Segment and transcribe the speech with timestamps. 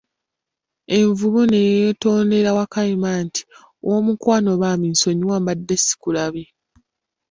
[0.97, 3.41] Envubu ne yetondera Wakayima nti,
[3.85, 6.45] ow'omukwano bambi nsonyiwa, mbadde sikulabye.